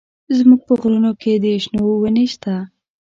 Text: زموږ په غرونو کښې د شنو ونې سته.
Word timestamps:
زموږ 0.37 0.59
په 0.67 0.73
غرونو 0.79 1.11
کښې 1.21 1.33
د 1.43 1.45
شنو 1.63 1.83
ونې 2.01 2.25
سته. 2.33 2.55